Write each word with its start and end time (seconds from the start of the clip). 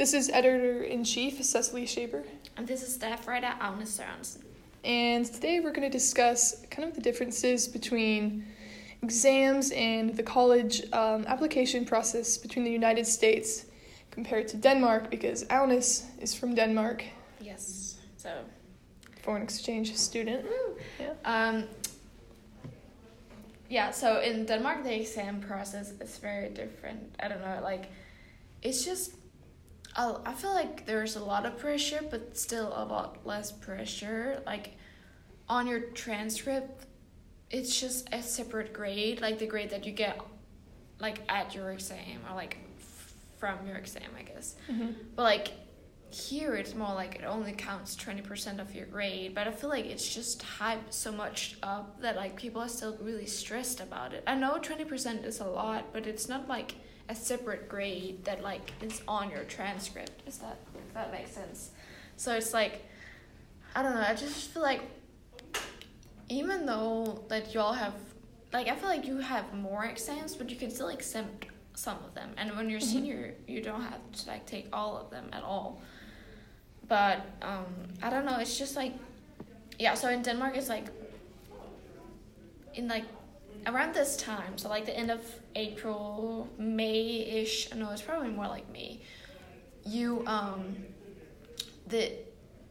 This 0.00 0.14
is 0.14 0.30
editor 0.30 0.82
in 0.82 1.04
chief 1.04 1.44
Cecily 1.44 1.84
Shaber, 1.84 2.24
And 2.56 2.66
this 2.66 2.82
is 2.82 2.94
staff 2.94 3.28
writer 3.28 3.52
Agnes 3.60 3.98
Sørensen. 3.98 4.42
and 4.82 5.26
today 5.26 5.60
we're 5.60 5.72
going 5.72 5.90
to 5.92 5.98
discuss 5.98 6.64
kind 6.70 6.88
of 6.88 6.94
the 6.94 7.02
differences 7.02 7.68
between 7.68 8.46
exams 9.02 9.70
and 9.72 10.16
the 10.16 10.22
college 10.22 10.90
um, 10.94 11.26
application 11.26 11.84
process 11.84 12.38
between 12.38 12.64
the 12.64 12.70
United 12.70 13.06
States 13.06 13.66
compared 14.10 14.48
to 14.48 14.56
Denmark 14.56 15.10
because 15.10 15.44
Agnes 15.50 16.06
is 16.18 16.34
from 16.34 16.54
Denmark, 16.54 17.04
Yes. 17.38 17.98
So, 18.16 18.30
foreign 19.20 19.42
exchange 19.42 19.94
student. 19.96 20.46
Yeah. 20.98 21.12
um, 21.26 21.64
yeah, 23.68 23.90
so 23.90 24.20
in 24.20 24.46
Denmark, 24.46 24.82
the 24.82 24.98
exam 24.98 25.42
process 25.42 25.92
is 26.00 26.16
very 26.16 26.48
different. 26.48 27.00
I 27.22 27.28
don't 27.28 27.42
know, 27.42 27.60
like, 27.62 27.90
it's 28.62 28.82
just, 28.82 29.19
I, 29.96 30.14
I 30.24 30.34
feel 30.34 30.54
like 30.54 30.86
there's 30.86 31.16
a 31.16 31.24
lot 31.24 31.46
of 31.46 31.58
pressure, 31.58 32.00
but 32.10 32.36
still 32.36 32.68
a 32.68 32.84
lot 32.84 33.26
less 33.26 33.50
pressure. 33.52 34.42
Like, 34.46 34.76
on 35.48 35.66
your 35.66 35.80
transcript, 35.80 36.86
it's 37.50 37.80
just 37.80 38.08
a 38.12 38.22
separate 38.22 38.72
grade, 38.72 39.20
like 39.20 39.38
the 39.38 39.46
grade 39.46 39.70
that 39.70 39.84
you 39.84 39.92
get, 39.92 40.20
like, 41.00 41.18
at 41.28 41.54
your 41.54 41.72
exam, 41.72 42.20
or 42.30 42.36
like 42.36 42.58
f- 42.78 43.12
from 43.38 43.66
your 43.66 43.76
exam, 43.76 44.10
I 44.18 44.22
guess. 44.22 44.54
Mhm. 44.70 44.94
But 45.16 45.22
like 45.24 45.48
here 46.12 46.56
it's 46.56 46.74
more 46.74 46.92
like 46.92 47.14
it 47.14 47.24
only 47.24 47.52
counts 47.52 47.94
20% 47.94 48.58
of 48.60 48.74
your 48.74 48.84
grade 48.86 49.32
but 49.32 49.46
i 49.46 49.50
feel 49.52 49.70
like 49.70 49.84
it's 49.86 50.12
just 50.12 50.42
hyped 50.42 50.92
so 50.92 51.12
much 51.12 51.56
up 51.62 52.00
that 52.02 52.16
like 52.16 52.34
people 52.34 52.60
are 52.60 52.68
still 52.68 52.96
really 53.00 53.26
stressed 53.26 53.78
about 53.78 54.12
it 54.12 54.24
i 54.26 54.34
know 54.34 54.58
20% 54.60 55.24
is 55.24 55.38
a 55.38 55.44
lot 55.44 55.92
but 55.92 56.08
it's 56.08 56.28
not 56.28 56.48
like 56.48 56.74
a 57.10 57.14
separate 57.14 57.68
grade 57.68 58.24
that 58.24 58.42
like 58.42 58.72
is 58.80 59.02
on 59.08 59.30
your 59.30 59.44
transcript. 59.44 60.22
Is 60.28 60.38
that 60.38 60.56
if 60.74 60.94
that 60.94 61.10
makes 61.12 61.32
sense. 61.32 61.70
So 62.16 62.34
it's 62.34 62.52
like 62.54 62.74
i 63.74 63.82
don't 63.84 63.94
know 63.94 64.04
i 64.06 64.14
just 64.14 64.50
feel 64.50 64.62
like 64.62 64.82
even 66.28 66.66
though 66.66 67.22
that 67.28 67.54
y'all 67.54 67.72
have 67.72 67.94
like 68.52 68.66
i 68.66 68.74
feel 68.74 68.88
like 68.88 69.06
you 69.06 69.18
have 69.18 69.44
more 69.54 69.84
exams 69.84 70.34
but 70.34 70.50
you 70.50 70.56
can 70.56 70.70
still 70.70 70.88
exempt 70.88 71.46
some 71.74 71.96
of 72.06 72.12
them. 72.14 72.30
And 72.36 72.54
when 72.56 72.68
you're 72.68 72.80
Mhm. 72.80 72.92
senior 72.94 73.34
you 73.46 73.60
don't 73.62 73.82
have 73.92 74.00
to 74.12 74.28
like 74.28 74.44
take 74.54 74.66
all 74.72 74.96
of 74.98 75.10
them 75.10 75.26
at 75.32 75.42
all. 75.42 75.80
But 76.88 77.18
um 77.42 77.66
i 78.02 78.10
don't 78.10 78.24
know 78.28 78.38
it's 78.38 78.56
just 78.58 78.74
like 78.76 78.92
yeah 79.78 79.94
so 79.94 80.08
in 80.10 80.20
denmark 80.22 80.56
it's 80.56 80.68
like 80.68 80.86
in 82.74 82.86
like 82.88 83.04
around 83.66 83.94
this 83.94 84.16
time 84.16 84.56
so 84.56 84.68
like 84.68 84.86
the 84.86 84.96
end 84.96 85.10
of 85.10 85.20
april 85.54 86.48
may-ish 86.58 87.72
no 87.74 87.90
it's 87.90 88.02
probably 88.02 88.30
more 88.30 88.46
like 88.48 88.70
may 88.72 89.00
you 89.84 90.22
um 90.26 90.76
that 91.88 92.12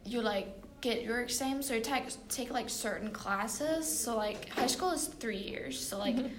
you 0.04 0.20
like 0.20 0.48
get 0.80 1.02
your 1.02 1.20
exams 1.20 1.66
so 1.68 1.74
you 1.74 1.80
take 1.80 2.04
take 2.28 2.50
like 2.50 2.68
certain 2.70 3.10
classes 3.10 3.86
so 3.86 4.16
like 4.16 4.48
high 4.48 4.66
school 4.66 4.90
is 4.92 5.06
three 5.06 5.36
years 5.36 5.78
so 5.78 5.98
like 5.98 6.16
Mhm. 6.16 6.30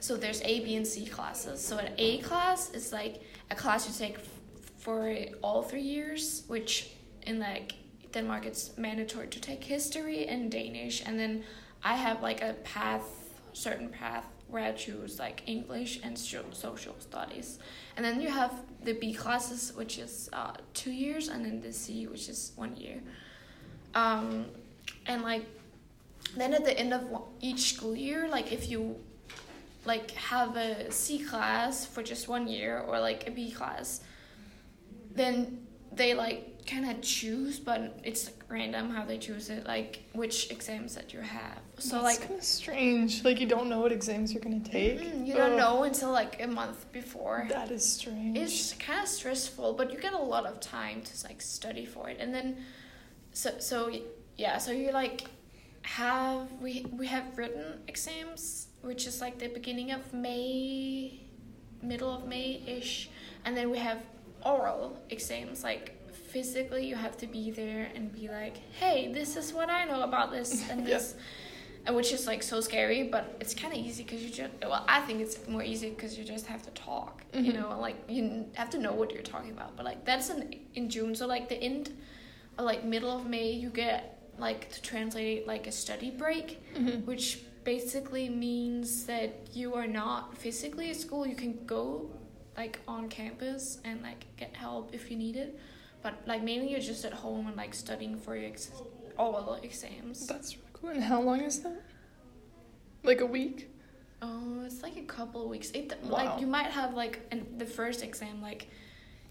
so 0.00 0.16
there's 0.16 0.40
A, 0.42 0.60
B, 0.60 0.76
and 0.76 0.86
C 0.86 1.04
classes. 1.04 1.60
So 1.60 1.76
an 1.76 1.92
A 1.98 2.18
class 2.22 2.70
is 2.72 2.90
like 2.90 3.20
a 3.50 3.54
class 3.54 3.86
you 3.86 3.92
take 4.06 4.16
for 4.78 5.14
all 5.42 5.62
three 5.62 5.82
years, 5.82 6.44
which 6.48 6.88
in 7.26 7.38
like 7.38 7.74
Denmark 8.12 8.46
it's 8.46 8.76
mandatory 8.78 9.28
to 9.28 9.38
take 9.40 9.62
history 9.62 10.26
and 10.26 10.50
Danish, 10.50 11.02
and 11.04 11.18
then 11.18 11.44
I 11.84 11.96
have 11.96 12.22
like 12.22 12.40
a 12.42 12.54
path, 12.64 13.19
certain 13.52 13.88
path 13.88 14.26
where 14.48 14.64
I 14.64 14.72
choose 14.72 15.18
like 15.18 15.42
English 15.46 16.00
and 16.02 16.18
social 16.18 16.94
studies, 16.98 17.58
and 17.96 18.04
then 18.04 18.20
you 18.20 18.28
have 18.28 18.52
the 18.82 18.94
B 18.94 19.12
classes, 19.12 19.72
which 19.76 19.98
is 19.98 20.28
uh, 20.32 20.52
two 20.74 20.90
years, 20.90 21.28
and 21.28 21.44
then 21.44 21.60
the 21.60 21.72
C, 21.72 22.06
which 22.06 22.28
is 22.28 22.52
one 22.56 22.74
year. 22.76 23.00
Um, 23.94 24.46
and 25.06 25.22
like 25.22 25.46
then 26.36 26.54
at 26.54 26.64
the 26.64 26.78
end 26.78 26.92
of 26.92 27.02
each 27.40 27.74
school 27.74 27.94
year, 27.94 28.28
like 28.28 28.52
if 28.52 28.70
you 28.70 28.96
like 29.84 30.10
have 30.12 30.56
a 30.56 30.90
C 30.90 31.18
class 31.18 31.86
for 31.86 32.02
just 32.02 32.28
one 32.28 32.46
year 32.46 32.80
or 32.80 33.00
like 33.00 33.26
a 33.26 33.30
B 33.30 33.50
class, 33.50 34.00
then 35.14 35.66
they 35.92 36.14
like 36.14 36.59
kind 36.70 36.88
of 36.88 37.00
choose, 37.02 37.58
but 37.58 37.98
it's 38.04 38.26
like, 38.26 38.34
random 38.48 38.90
how 38.90 39.04
they 39.04 39.18
choose 39.18 39.50
it, 39.50 39.66
like 39.66 40.02
which 40.12 40.50
exams 40.50 40.94
that 40.94 41.12
you 41.12 41.20
have. 41.20 41.58
So 41.78 41.96
That's 41.96 42.04
like 42.04 42.28
kind 42.28 42.38
of 42.38 42.44
strange. 42.44 43.24
Like 43.24 43.40
you 43.40 43.46
don't 43.46 43.68
know 43.68 43.80
what 43.80 43.92
exams 43.92 44.32
you're 44.32 44.42
gonna 44.42 44.60
take. 44.60 45.00
you 45.00 45.34
don't 45.34 45.52
Ugh, 45.52 45.58
know 45.58 45.82
until 45.84 46.10
like 46.12 46.40
a 46.42 46.46
month 46.46 46.90
before. 46.92 47.46
That 47.48 47.70
is 47.70 47.84
strange. 47.84 48.36
It's 48.38 48.72
kind 48.74 49.02
of 49.02 49.08
stressful, 49.08 49.74
but 49.74 49.92
you 49.92 49.98
get 49.98 50.12
a 50.12 50.18
lot 50.18 50.46
of 50.46 50.60
time 50.60 51.02
to 51.02 51.26
like 51.26 51.40
study 51.42 51.86
for 51.86 52.08
it, 52.08 52.18
and 52.20 52.32
then 52.34 52.56
so 53.32 53.50
so 53.58 53.92
yeah, 54.36 54.58
so 54.58 54.70
you 54.70 54.92
like 54.92 55.24
have 55.82 56.50
we 56.60 56.86
we 56.92 57.06
have 57.06 57.36
written 57.36 57.80
exams, 57.88 58.68
which 58.82 59.06
is 59.06 59.20
like 59.20 59.38
the 59.38 59.48
beginning 59.48 59.90
of 59.90 60.12
May, 60.12 61.20
middle 61.82 62.14
of 62.14 62.26
May 62.26 62.62
ish, 62.66 63.10
and 63.44 63.56
then 63.56 63.70
we 63.70 63.78
have 63.78 63.98
oral 64.44 64.98
exams 65.10 65.62
like 65.62 65.99
physically 66.32 66.86
you 66.86 66.94
have 66.96 67.16
to 67.16 67.26
be 67.26 67.50
there 67.50 67.88
and 67.94 68.12
be 68.12 68.28
like 68.28 68.56
hey 68.80 69.12
this 69.12 69.36
is 69.36 69.52
what 69.52 69.68
i 69.70 69.84
know 69.84 70.02
about 70.02 70.30
this 70.30 70.50
and 70.70 70.80
Yeah. 70.80 70.94
this 70.98 71.14
and 71.86 71.96
which 71.96 72.12
is 72.12 72.26
like 72.26 72.42
so 72.42 72.60
scary 72.60 73.02
but 73.14 73.24
it's 73.40 73.54
kind 73.54 73.72
of 73.72 73.78
easy 73.86 74.02
because 74.04 74.22
you 74.22 74.30
just 74.30 74.52
well 74.62 74.84
i 74.96 75.00
think 75.06 75.20
it's 75.24 75.36
more 75.48 75.62
easy 75.62 75.90
because 75.90 76.16
you 76.18 76.24
just 76.24 76.46
have 76.46 76.62
to 76.68 76.70
talk 76.72 77.22
you 77.32 77.52
Mhm. 77.52 77.54
know 77.60 77.80
like 77.80 77.96
you 78.08 78.22
have 78.60 78.70
to 78.70 78.78
know 78.78 78.92
what 79.00 79.08
you're 79.12 79.28
talking 79.34 79.50
about 79.58 79.70
but 79.76 79.84
like 79.90 80.00
that's 80.04 80.28
in 80.30 80.40
in 80.74 80.84
june 80.94 81.14
so 81.14 81.26
like 81.26 81.48
the 81.48 81.60
end 81.70 81.92
or 82.58 82.64
like 82.64 82.84
middle 82.84 83.10
of 83.18 83.26
may 83.26 83.50
you 83.64 83.70
get 83.70 84.00
like 84.38 84.70
to 84.74 84.80
translate 84.82 85.46
like 85.52 85.66
a 85.66 85.72
study 85.84 86.10
break 86.22 86.48
Mhm. 86.76 87.04
which 87.10 87.26
basically 87.64 88.28
means 88.28 89.04
that 89.12 89.30
you 89.52 89.68
are 89.74 89.86
not 90.02 90.36
physically 90.42 90.86
at 90.90 90.96
school 90.96 91.22
you 91.32 91.34
can 91.44 91.52
go 91.66 92.10
like 92.56 92.78
on 92.94 93.02
campus 93.08 93.62
and 93.84 93.96
like 94.02 94.22
get 94.36 94.52
help 94.56 94.84
if 94.98 95.10
you 95.10 95.16
need 95.26 95.36
it 95.36 95.50
but 96.02 96.14
like 96.26 96.42
mainly 96.42 96.70
you're 96.70 96.80
just 96.80 97.04
at 97.04 97.12
home 97.12 97.46
and 97.46 97.56
like 97.56 97.74
studying 97.74 98.16
for 98.18 98.36
your 98.36 98.48
ex- 98.48 98.70
oral 99.18 99.54
exams 99.62 100.26
That's 100.26 100.56
really 100.56 100.68
cool. 100.72 100.90
And 100.90 101.02
how 101.02 101.20
long 101.20 101.40
is 101.40 101.60
that? 101.62 101.82
Like 103.02 103.20
a 103.20 103.26
week? 103.26 103.68
Oh, 104.22 104.62
it's 104.66 104.82
like 104.82 104.96
a 104.96 105.02
couple 105.02 105.42
of 105.44 105.48
weeks. 105.48 105.70
It 105.72 105.92
Wow. 106.04 106.10
like 106.10 106.40
you 106.40 106.46
might 106.46 106.70
have 106.70 106.94
like 106.94 107.20
in 107.32 107.46
the 107.58 107.64
first 107.66 108.02
exam 108.02 108.42
like 108.42 108.68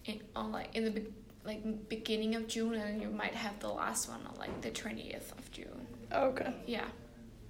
in 0.05 0.21
on 0.35 0.51
like 0.51 0.75
in 0.75 0.85
the 0.85 0.91
be- 0.91 1.13
like 1.45 1.89
beginning 1.89 2.35
of 2.35 2.47
June, 2.47 2.73
and 2.73 2.83
then 2.83 3.01
you 3.01 3.09
might 3.09 3.33
have 3.35 3.59
the 3.59 3.69
last 3.69 4.09
one 4.09 4.19
on 4.27 4.35
like 4.39 4.61
the 4.61 4.71
twentieth 4.71 5.31
of 5.37 5.51
June. 5.51 5.85
Okay. 6.11 6.51
Yeah, 6.65 6.85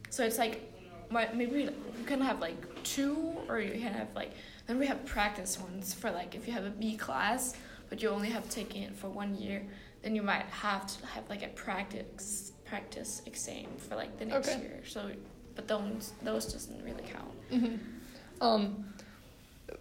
so 0.09 0.23
it's 0.25 0.37
like 0.37 0.61
maybe 1.33 1.61
you 1.63 2.05
can 2.05 2.21
have 2.21 2.39
like 2.39 2.57
two, 2.83 3.17
or 3.47 3.59
you 3.59 3.71
can 3.79 3.93
have 3.93 4.13
like 4.15 4.31
then 4.67 4.77
we 4.79 4.85
have 4.87 5.05
practice 5.05 5.59
ones 5.59 5.93
for 5.93 6.11
like 6.11 6.35
if 6.35 6.45
you 6.47 6.53
have 6.53 6.65
a 6.65 6.69
B 6.69 6.97
class, 6.97 7.55
but 7.89 8.01
you 8.01 8.09
only 8.09 8.29
have 8.29 8.47
taken 8.49 8.83
it 8.83 8.95
for 8.95 9.09
one 9.09 9.35
year, 9.35 9.63
then 10.03 10.15
you 10.15 10.21
might 10.21 10.45
have 10.45 10.85
to 10.87 11.05
have 11.07 11.29
like 11.29 11.43
a 11.43 11.49
practice 11.49 12.51
practice 12.65 13.21
exam 13.25 13.65
for 13.77 13.95
like 13.95 14.17
the 14.19 14.25
next 14.25 14.49
Okay. 14.49 14.61
year. 14.61 14.79
So, 14.87 15.11
but 15.55 15.67
those 15.67 16.13
those 16.23 16.45
doesn't 16.53 16.83
really 16.83 17.03
count. 17.03 17.33
hmm 17.49 17.75
Um, 18.41 18.85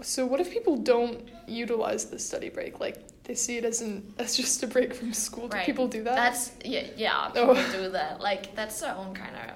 so 0.03 0.27
what 0.27 0.41
if 0.41 0.51
people 0.51 0.77
don't 0.77 1.29
utilize 1.47 2.07
the 2.07 2.19
study 2.19 2.49
break? 2.51 2.81
Like 2.81 2.97
they 3.25 3.35
see 3.35 3.57
it 3.59 3.65
as 3.65 3.81
an 3.83 4.15
as 4.19 4.37
just 4.37 4.63
a 4.63 4.67
break 4.67 4.95
from 4.95 5.13
school. 5.13 5.49
Do 5.49 5.59
people 5.65 5.89
do 5.89 6.03
that? 6.05 6.17
That's 6.17 6.53
yeah, 6.65 6.87
yeah. 6.97 7.33
Oh. 7.35 7.55
Do 7.73 7.91
that. 7.91 8.21
Like 8.21 8.55
that's 8.55 8.81
their 8.81 8.95
own 8.95 9.15
kind 9.15 9.37
of, 9.37 9.51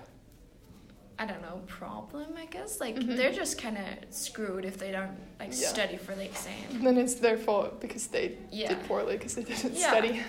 I 1.22 1.24
don't 1.26 1.40
know, 1.40 1.60
problem. 1.68 2.34
I 2.36 2.46
guess 2.46 2.80
like 2.80 2.96
Mhm. 2.96 3.16
they're 3.16 3.32
just 3.32 3.56
kind 3.56 3.78
of 3.78 3.84
screwed 4.12 4.64
if 4.64 4.76
they 4.76 4.90
don't 4.90 5.16
like 5.38 5.50
Yeah. 5.52 5.68
study 5.68 5.96
for 5.96 6.16
the 6.16 6.24
exam. 6.24 6.82
then 6.82 6.98
it's 6.98 7.14
their 7.14 7.36
fault 7.36 7.80
because 7.80 8.08
they 8.08 8.36
Yeah. 8.50 8.70
did 8.70 8.82
poorly 8.88 9.16
because 9.18 9.36
they 9.36 9.44
didn't 9.44 9.74
Yeah. 9.74 9.88
study. 9.90 10.20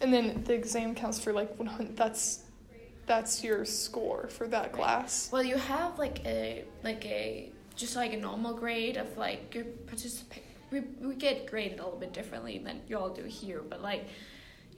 And 0.00 0.12
then 0.12 0.42
the 0.44 0.54
exam 0.54 0.94
counts 0.94 1.18
for 1.22 1.34
like 1.34 1.58
100. 1.58 1.96
That's 1.98 2.44
that's 3.04 3.44
your 3.44 3.64
score 3.66 4.28
for 4.28 4.46
that 4.48 4.72
class. 4.72 5.28
Well, 5.30 5.42
you 5.42 5.56
have 5.56 5.98
like 5.98 6.24
a 6.24 6.64
like 6.82 7.04
a 7.04 7.50
just 7.76 7.94
like 7.94 8.14
a 8.14 8.16
normal 8.16 8.54
grade 8.54 8.96
of 8.96 9.18
like 9.18 9.54
your 9.54 9.64
participate. 9.86 10.44
We 10.70 10.80
we 10.80 11.14
get 11.14 11.46
graded 11.46 11.78
a 11.78 11.84
little 11.84 11.98
bit 12.00 12.14
differently 12.14 12.56
than 12.56 12.80
you 12.88 12.96
all 12.98 13.10
do 13.10 13.24
here, 13.24 13.60
but 13.60 13.82
like. 13.82 14.06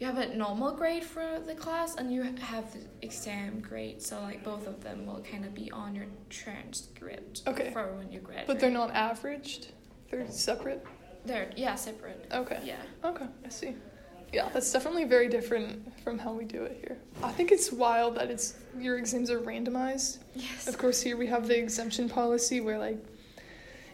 You 0.00 0.06
have 0.08 0.18
a 0.18 0.34
normal 0.34 0.72
grade 0.72 1.04
for 1.04 1.40
the 1.46 1.54
class, 1.54 1.94
and 1.96 2.12
you 2.12 2.22
have 2.22 2.72
the 2.72 2.80
exam 3.02 3.60
grade. 3.60 4.02
So 4.02 4.20
like 4.20 4.42
both 4.42 4.66
of 4.66 4.82
them 4.82 5.06
will 5.06 5.22
kind 5.30 5.44
of 5.44 5.54
be 5.54 5.70
on 5.70 5.94
your 5.94 6.06
transcript 6.30 7.42
Okay. 7.46 7.70
for 7.72 7.92
when 7.94 8.10
you 8.10 8.18
graduate. 8.20 8.46
But 8.48 8.60
they're 8.60 8.70
not 8.70 8.90
averaged. 8.92 9.68
They're 10.10 10.28
separate. 10.30 10.84
They're 11.24 11.50
yeah 11.56 11.74
separate. 11.76 12.26
Okay. 12.32 12.60
Yeah. 12.64 12.76
Okay, 13.04 13.26
I 13.44 13.48
see. 13.48 13.74
Yeah, 14.32 14.48
that's 14.52 14.72
definitely 14.72 15.04
very 15.04 15.28
different 15.28 15.92
from 16.02 16.18
how 16.18 16.32
we 16.32 16.44
do 16.44 16.64
it 16.64 16.76
here. 16.80 16.98
I 17.22 17.30
think 17.30 17.52
it's 17.52 17.70
wild 17.70 18.16
that 18.16 18.30
it's 18.30 18.54
your 18.76 18.98
exams 18.98 19.30
are 19.30 19.38
randomized. 19.40 20.18
Yes. 20.34 20.66
Of 20.66 20.76
course, 20.76 21.00
here 21.00 21.16
we 21.16 21.28
have 21.28 21.46
the 21.46 21.56
exemption 21.56 22.08
policy 22.08 22.60
where 22.60 22.78
like 22.78 22.98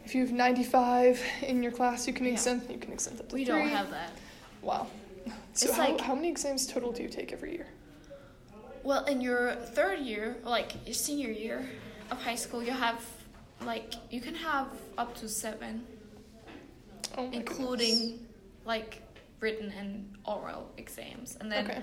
if 0.05 0.15
you 0.15 0.23
have 0.23 0.33
95 0.33 1.23
in 1.43 1.63
your 1.63 1.73
class, 1.73 2.07
you 2.07 2.15
can 2.15 2.25
Yeah. 2.25 2.33
exempt 2.33 2.71
you 2.71 2.79
can 2.79 2.91
exempt 2.93 3.21
up 3.21 3.29
to 3.29 3.35
We 3.35 3.45
three. 3.45 3.55
don't 3.55 3.69
have 3.69 3.91
that. 3.91 4.13
Wow. 4.63 4.87
So 5.53 5.67
It's 5.69 5.77
how, 5.77 5.89
like- 5.93 6.01
how 6.01 6.15
many 6.15 6.29
exams 6.29 6.67
total 6.67 6.93
do 6.93 7.03
you 7.03 7.09
take 7.09 7.33
every 7.33 7.53
year? 7.53 7.67
Well, 8.83 9.05
in 9.05 9.21
your 9.21 9.57
third 9.57 9.99
year, 9.99 10.37
like 10.45 10.73
your 10.87 10.95
senior 10.95 11.31
year 11.31 11.69
of 12.11 12.19
high 12.23 12.35
school, 12.37 12.63
you 12.63 12.71
have 12.73 13.05
like 13.63 13.93
you 14.11 14.21
can 14.23 14.35
have 14.35 14.69
up 14.97 15.15
to 15.17 15.29
seven, 15.29 15.85
Oh 17.19 17.29
including 17.31 18.27
like 18.65 19.03
written 19.41 19.71
and 19.73 20.17
oral 20.25 20.71
exams, 20.79 21.37
and 21.41 21.51
then. 21.53 21.67
Okay. 21.71 21.83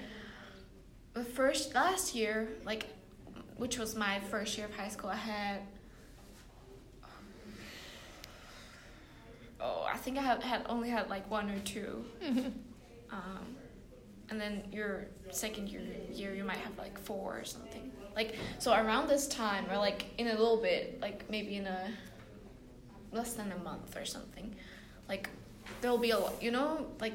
the 1.13 1.24
first 1.24 1.74
last 1.75 2.16
year, 2.16 2.48
like 2.66 2.88
which 3.57 3.78
was 3.78 3.95
my 3.95 4.19
first 4.31 4.57
year 4.57 4.66
of 4.68 4.75
high 4.75 4.88
school, 4.89 5.10
I 5.12 5.16
had 5.16 5.60
oh 9.60 9.86
I 9.92 9.98
think 9.98 10.18
I 10.18 10.22
had, 10.22 10.42
had 10.44 10.66
only 10.68 10.89
had 10.89 11.10
like 11.10 11.30
one 11.30 11.50
or 11.50 11.60
two, 11.60 12.06
Mhm. 12.24 12.54
Um, 13.12 13.45
and 14.30 14.39
then 14.39 14.63
your 14.71 15.06
second 15.31 15.69
year 15.69 15.81
year 16.12 16.33
you 16.33 16.44
might 16.44 16.57
have 16.57 16.77
like 16.77 16.98
four 17.00 17.38
or 17.38 17.44
something. 17.45 17.92
Like 18.15 18.36
so 18.59 18.74
around 18.74 19.07
this 19.07 19.27
time 19.27 19.65
or 19.71 19.77
like 19.77 20.06
in 20.18 20.27
a 20.27 20.31
little 20.33 20.57
bit, 20.57 21.00
like 21.01 21.30
maybe 21.30 21.56
in 21.56 21.65
a 21.68 21.89
less 23.12 23.33
than 23.33 23.51
a 23.51 23.57
month 23.63 23.95
or 23.95 24.06
something, 24.06 24.54
like 25.07 25.30
there'll 25.81 25.98
be 25.98 26.12
a 26.12 26.19
lot. 26.19 26.42
You 26.42 26.51
know, 26.51 26.88
like 27.00 27.13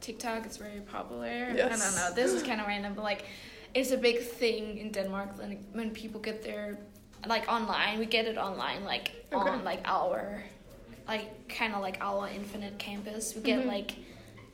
TikTok 0.00 0.46
is 0.46 0.56
very 0.56 0.80
popular. 0.80 1.52
Yes. 1.54 1.72
I 1.80 1.84
don't 1.84 1.94
know. 1.96 2.14
This 2.14 2.32
is 2.32 2.42
kind 2.42 2.60
of 2.60 2.66
random, 2.66 2.94
but 2.94 3.02
like 3.04 3.24
it's 3.74 3.92
a 3.92 3.96
big 3.96 4.20
thing 4.20 4.78
in 4.78 4.90
Denmark 4.92 5.38
when 5.38 5.52
when 5.72 5.90
people 5.90 6.20
get 6.20 6.42
their 6.42 6.78
like 7.26 7.48
online. 7.48 7.98
We 7.98 8.06
get 8.06 8.26
it 8.26 8.36
online, 8.38 8.84
like 8.84 9.12
Okay. 9.32 9.48
on 9.50 9.64
like 9.64 9.80
our 9.84 10.42
like 11.06 11.48
kind 11.48 11.74
of 11.74 11.80
like 11.80 11.98
our 12.00 12.28
infinite 12.28 12.78
campus. 12.78 13.34
We 13.34 13.42
get 13.42 13.60
Mhm. 13.60 13.66
like 13.66 13.92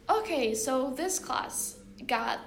okay, 0.08 0.54
so 0.54 0.90
this 0.96 1.18
class 1.18 1.76
got 2.06 2.38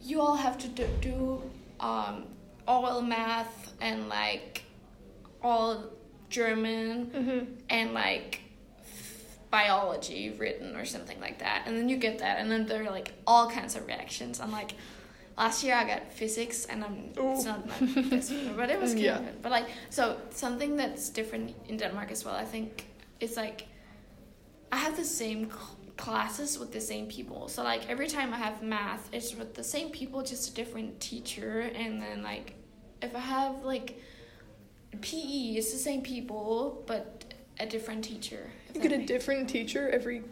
you 0.00 0.20
all 0.20 0.36
have 0.36 0.56
to 0.58 0.68
do, 0.68 0.86
do 1.00 1.42
um 1.80 2.26
all 2.66 3.00
math 3.02 3.72
and 3.80 4.08
like 4.08 4.62
all 5.42 5.84
German 6.30 7.06
Mhm. 7.06 7.46
and 7.70 7.94
like 7.94 8.40
biology 9.50 10.30
written 10.38 10.76
or 10.76 10.84
something 10.84 11.18
like 11.20 11.38
that 11.38 11.62
and 11.66 11.74
then 11.76 11.88
you 11.88 11.96
get 11.96 12.18
that 12.18 12.38
and 12.38 12.50
then 12.50 12.66
there 12.66 12.82
are 12.84 12.90
like 12.90 13.12
all 13.26 13.48
kinds 13.50 13.74
of 13.76 13.86
reactions 13.86 14.40
i'm 14.40 14.52
like 14.52 14.72
last 15.38 15.64
year 15.64 15.74
i 15.74 15.84
got 15.86 16.12
physics 16.12 16.66
and 16.66 16.84
i'm 16.84 17.10
it's 17.16 17.44
not 17.46 17.66
my 17.66 18.02
best 18.10 18.30
but 18.56 18.68
it 18.68 18.78
was 18.78 18.90
kind 18.92 19.04
Yeah. 19.10 19.20
but 19.40 19.50
like 19.50 19.64
so 19.88 20.18
something 20.28 20.76
that's 20.76 21.08
different 21.08 21.56
in 21.66 21.78
denmark 21.78 22.10
as 22.10 22.26
well 22.26 22.34
i 22.34 22.44
think 22.44 22.88
it's 23.20 23.38
like 23.38 23.66
i 24.70 24.76
have 24.76 24.98
the 24.98 25.04
same 25.04 25.48
cl- 25.50 25.77
classes 25.98 26.58
with 26.58 26.72
the 26.72 26.80
same 26.80 27.06
people. 27.06 27.48
So 27.48 27.62
like 27.62 27.82
every 27.90 28.06
time 28.08 28.32
i 28.32 28.38
have 28.38 28.62
math 28.62 29.08
it's 29.12 29.34
with 29.34 29.52
the 29.54 29.64
same 29.64 29.90
people 29.90 30.22
just 30.22 30.50
a 30.50 30.54
different 30.54 30.98
teacher. 31.00 31.60
And 31.74 32.00
then 32.00 32.22
like 32.22 32.54
if 33.02 33.14
i 33.14 33.18
have 33.36 33.64
like 33.64 34.00
pe 35.02 35.18
it's 35.58 35.70
the 35.72 35.78
same 35.78 36.00
people 36.00 36.82
but 36.86 37.04
a 37.60 37.66
different 37.66 38.02
teacher 38.04 38.50
You 38.74 38.80
get 38.80 38.92
a 38.92 39.04
different 39.04 39.48
teacher 39.50 39.90
every 39.90 40.22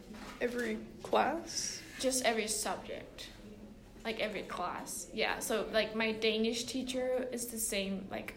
every 0.41 0.79
class. 1.03 1.81
just 2.01 2.25
every 2.25 2.47
subject. 2.49 3.29
Like 4.05 4.21
every 4.21 4.43
class. 4.57 5.09
Yeah 5.13 5.41
so 5.41 5.67
like 5.73 5.95
my 5.97 6.13
danish 6.13 6.65
teacher 6.65 7.27
is 7.33 7.47
the 7.49 7.59
same 7.59 8.07
like 8.11 8.35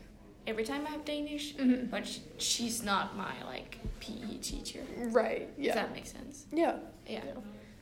every 0.47 0.63
time 0.63 0.85
i 0.87 0.89
have 0.89 1.05
danish 1.05 1.53
Mhm. 1.55 1.89
but 1.89 2.07
sh- 2.07 2.19
she's 2.37 2.81
not 2.83 3.15
my 3.15 3.33
like 3.45 3.77
pe 3.99 4.13
teacher 4.41 4.83
Right. 4.97 5.47
does 5.61 5.75
that 5.75 5.93
make 5.93 6.05
sense 6.07 6.45
Yeah. 6.51 6.77
yeah 7.07 7.23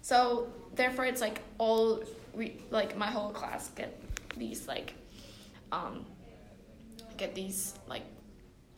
so 0.02 0.48
therefore 0.76 1.06
it's 1.06 1.22
like 1.22 1.42
all 1.58 2.04
we 2.34 2.58
like 2.72 2.98
my 2.98 3.08
whole 3.08 3.30
class 3.32 3.70
get 3.76 4.00
these 4.38 4.68
like 4.68 4.94
um 5.72 6.06
get 7.18 7.34
these 7.36 7.74
like 7.88 8.04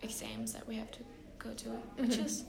exams 0.02 0.54
that 0.54 0.66
we 0.68 0.76
have 0.76 0.92
to 0.92 1.00
go 1.40 1.52
to 1.54 1.70
which 1.98 2.12
Mhm. 2.18 2.26
is 2.26 2.44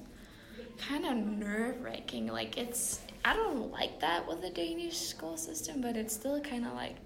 kind 0.79 1.05
of 1.05 1.17
nerve 1.17 1.81
wracking 1.83 2.27
like 2.29 2.57
it's 2.57 3.01
i 3.25 3.35
don't 3.35 3.71
like 3.73 4.01
that 4.01 4.27
with 4.27 4.41
the 4.41 4.51
danish 4.51 4.97
school 4.99 5.37
system 5.37 5.81
but 5.81 5.97
it's 5.97 6.15
still 6.15 6.41
kind 6.41 6.65
of 6.67 6.73
like 6.75 6.97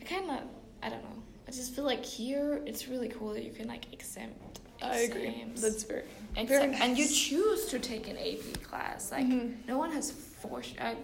i 0.00 0.04
kind 0.04 0.30
of 0.30 0.40
i 0.82 0.88
don't 0.88 1.02
know 1.04 1.22
i 1.52 1.54
just 1.54 1.74
feel 1.74 1.84
like 1.84 2.04
here 2.04 2.62
it's 2.64 2.88
really 2.88 3.08
cool 3.08 3.34
that 3.34 3.44
you 3.44 3.52
can 3.52 3.68
like 3.68 3.92
exempt 3.92 4.60
Exams. 4.84 4.96
I 4.96 5.00
agree. 5.02 5.44
That's 5.54 5.84
very. 5.84 6.02
Except, 6.36 6.48
very 6.48 6.74
and 6.74 6.98
you 6.98 7.06
choose 7.06 7.66
to 7.66 7.78
take 7.78 8.08
an 8.08 8.16
AP 8.18 8.60
class. 8.64 9.12
Like 9.12 9.26
Mhm. 9.26 9.54
no 9.68 9.78
one 9.78 9.92
has 9.92 10.10
forced. 10.10 10.74
I, 10.80 10.96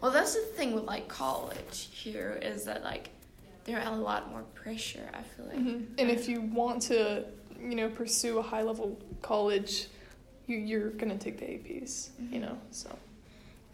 well, 0.00 0.10
that's 0.10 0.34
the 0.34 0.40
thing 0.56 0.74
with 0.74 0.84
like 0.84 1.06
college 1.06 1.88
here 1.92 2.40
is 2.42 2.64
that 2.64 2.82
like 2.82 3.10
there 3.62 3.78
are 3.80 3.92
a 3.92 3.96
lot 3.96 4.28
more 4.30 4.42
pressure. 4.54 5.08
I 5.14 5.22
feel 5.22 5.46
like. 5.46 5.56
Mhm. 5.58 5.86
And 5.98 6.10
if 6.10 6.28
you 6.28 6.40
want 6.40 6.82
to, 6.90 7.24
you 7.60 7.76
know, 7.76 7.88
pursue 7.90 8.38
a 8.38 8.42
high 8.42 8.62
level 8.62 8.98
college, 9.20 9.86
you 10.48 10.56
you're 10.56 10.90
gonna 10.90 11.16
take 11.16 11.38
the 11.38 11.44
APs. 11.46 12.10
You 12.18 12.38
Mhm. 12.38 12.42
know, 12.42 12.58
so. 12.72 12.88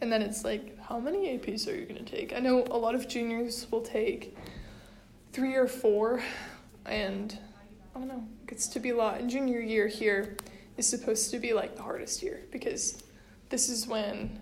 And 0.01 0.11
then 0.11 0.21
it's 0.21 0.43
like, 0.45 0.77
how 0.79 0.99
many 0.99 1.27
APs 1.35 1.67
are 1.67 1.75
you 1.75 1.85
gonna 1.87 2.03
take? 2.03 2.33
I 2.33 2.39
know 2.39 2.63
a 2.69 2.77
lot 2.77 2.93
of 2.93 3.07
juniors 3.07 3.65
will 3.71 3.81
take 3.81 4.37
three 5.31 5.55
or 5.55 5.67
four, 5.67 6.23
and 6.85 7.37
I 7.95 7.99
don't 7.99 8.07
know, 8.07 8.27
it 8.43 8.47
gets 8.47 8.67
to 8.69 8.79
be 8.79 8.89
a 8.89 8.95
lot. 8.95 9.19
And 9.19 9.29
junior 9.29 9.59
year 9.59 9.87
here 9.87 10.37
is 10.77 10.87
supposed 10.87 11.31
to 11.31 11.39
be 11.39 11.53
like 11.53 11.75
the 11.75 11.83
hardest 11.83 12.23
year 12.23 12.41
because 12.51 13.03
this 13.49 13.69
is 13.69 13.87
when, 13.87 14.39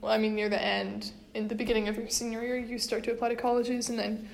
well, 0.00 0.12
I 0.12 0.18
mean, 0.18 0.34
near 0.34 0.48
the 0.48 0.62
end, 0.62 1.12
in 1.34 1.48
the 1.48 1.54
beginning 1.54 1.88
of 1.88 1.96
your 1.96 2.08
senior 2.08 2.42
year, 2.42 2.56
you 2.56 2.78
start 2.78 3.04
to 3.04 3.12
apply 3.12 3.30
to 3.30 3.36
colleges, 3.36 3.88
and 3.90 3.98
then 3.98 4.28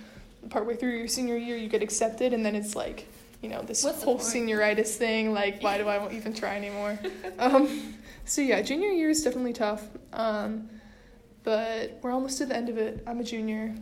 partway 0.51 0.77
through 0.77 0.97
your 0.97 1.09
senior 1.09 1.37
year, 1.37 1.57
you 1.57 1.69
get 1.69 1.83
accepted, 1.83 2.33
and 2.33 2.45
then 2.45 2.55
it's 2.55 2.75
like, 2.75 3.07
you 3.43 3.49
know, 3.49 3.63
this 3.63 3.85
What's 3.85 4.03
whole 4.03 4.19
senioritis 4.19 4.97
thing. 4.97 5.33
Like, 5.33 5.63
why 5.63 5.79
do 5.79 5.87
I 5.87 6.11
even 6.13 6.33
try 6.33 6.57
anymore? 6.57 6.99
um, 7.39 7.95
so 8.25 8.41
yeah, 8.41 8.63
junior 8.63 8.91
year 8.91 9.11
is 9.11 9.23
definitely 9.23 9.53
tough. 9.53 9.87
Um, 10.13 10.69
but 11.43 11.99
we're 12.03 12.11
almost 12.11 12.39
to 12.39 12.47
the 12.47 12.57
end 12.57 12.71
of 12.71 12.79
it. 12.79 13.03
I'm 13.07 13.21
a 13.21 13.25
junior. 13.25 13.75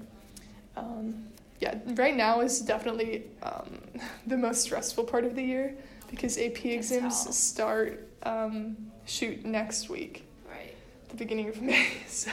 Um, 0.76 1.28
yeah, 1.62 1.78
right 1.94 2.16
now 2.16 2.40
is 2.40 2.60
definitely 2.60 3.24
um, 3.42 3.78
the 4.26 4.36
most 4.36 4.62
stressful 4.62 5.04
part 5.04 5.24
of 5.24 5.36
the 5.36 5.42
year 5.42 5.74
because 6.10 6.36
AP 6.36 6.64
exams 6.66 7.22
tell. 7.24 7.32
start 7.32 8.08
um, 8.24 8.76
shoot 9.06 9.44
next 9.44 9.88
week, 9.88 10.24
Right. 10.50 10.74
the 11.08 11.16
beginning 11.16 11.48
of 11.48 11.62
May. 11.68 11.86
So 12.08 12.32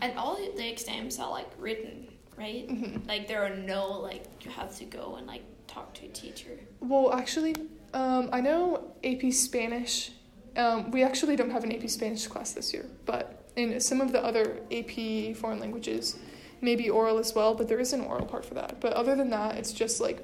And 0.00 0.16
all 0.16 0.36
the 0.36 0.68
exams 0.70 1.18
are 1.18 1.30
like 1.30 1.50
written, 1.58 2.06
right? 2.38 2.68
mhm. 2.68 3.06
Like 3.08 3.26
there 3.26 3.42
are 3.44 3.54
no 3.74 3.80
like 4.08 4.24
you 4.44 4.50
have 4.52 4.70
to 4.78 4.84
go 4.84 5.16
and 5.18 5.26
like 5.26 5.42
talk 5.66 5.92
to 5.94 6.06
a 6.06 6.08
teacher. 6.08 6.54
well, 6.80 7.12
actually, 7.12 7.54
um, 7.92 8.28
I 8.32 8.40
know 8.40 8.92
AP 9.02 9.32
Spanish. 9.32 10.12
Um, 10.56 10.92
we 10.92 11.02
actually 11.02 11.34
don't 11.34 11.50
have 11.50 11.64
an 11.64 11.72
AP 11.72 11.88
Spanish 11.90 12.28
class 12.28 12.52
this 12.52 12.72
year, 12.72 12.86
but 13.06 13.24
in 13.56 13.80
some 13.80 14.00
of 14.00 14.12
the 14.12 14.22
other 14.24 14.60
AP 14.70 15.34
foreign 15.34 15.58
languages, 15.58 16.16
maybe 16.64 16.88
oral 16.90 17.18
as 17.18 17.34
well. 17.34 17.54
But 17.54 17.68
there 17.68 17.78
is 17.78 17.92
an 17.92 18.00
oral 18.00 18.26
part 18.26 18.44
for 18.44 18.54
that. 18.54 18.80
But 18.80 18.92
other 18.94 19.14
than 19.14 19.30
that, 19.30 19.56
it's 19.56 19.72
just 19.72 20.00
like 20.00 20.18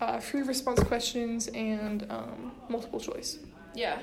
uh, 0.00 0.20
free 0.20 0.42
response 0.42 0.80
questions 0.84 1.48
and 1.48 2.06
um, 2.10 2.52
multiple 2.68 3.00
choice. 3.00 3.38
Yeah. 3.74 3.98